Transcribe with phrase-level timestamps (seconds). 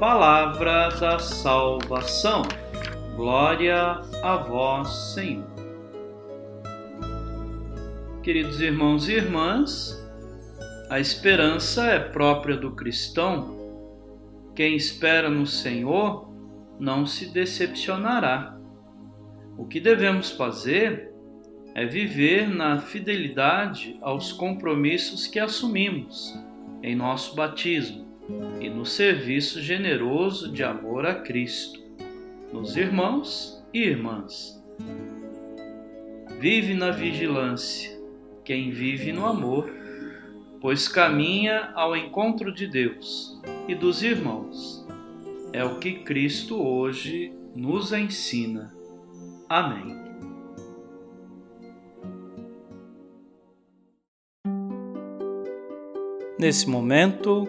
[0.00, 2.42] Palavra da salvação.
[3.14, 5.46] Glória a vós, Senhor.
[8.20, 10.04] Queridos irmãos e irmãs,
[10.90, 13.56] a esperança é própria do cristão.
[14.56, 16.28] Quem espera no Senhor
[16.80, 18.58] não se decepcionará.
[19.56, 21.12] O que devemos fazer
[21.72, 26.36] é viver na fidelidade aos compromissos que assumimos
[26.82, 28.03] em nosso batismo
[28.60, 31.82] e no serviço generoso de amor a Cristo,
[32.52, 34.62] nos irmãos e irmãs.
[36.38, 37.98] Vive na vigilância
[38.44, 39.70] quem vive no amor,
[40.60, 44.86] pois caminha ao encontro de Deus e dos irmãos.
[45.52, 48.74] É o que Cristo hoje nos ensina.
[49.48, 50.04] Amém.
[56.38, 57.48] Nesse momento,